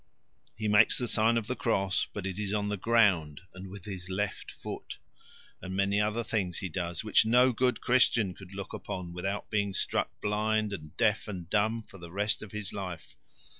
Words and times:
He 0.55 0.67
makes 0.67 0.97
the 0.97 1.07
sign 1.07 1.37
of 1.37 1.45
the 1.45 1.55
cross, 1.55 2.07
but 2.11 2.25
it 2.25 2.39
is 2.39 2.53
on 2.55 2.69
the 2.69 2.75
ground 2.75 3.41
and 3.53 3.69
with 3.69 3.85
his 3.85 4.09
left 4.09 4.49
foot. 4.49 4.97
And 5.61 5.75
many 5.75 6.01
other 6.01 6.23
things 6.23 6.57
he 6.57 6.69
does 6.69 7.03
which 7.03 7.23
no 7.23 7.51
good 7.51 7.81
Christian 7.81 8.33
could 8.33 8.55
look 8.55 8.73
upon 8.73 9.13
without 9.13 9.51
being 9.51 9.75
struck 9.75 10.19
blind 10.19 10.73
and 10.73 10.97
deaf 10.97 11.27
and 11.27 11.47
dumb 11.51 11.83
for 11.83 11.99
the 11.99 12.11
rest 12.11 12.41
of 12.41 12.51
his 12.51 12.73
life. 12.73 13.15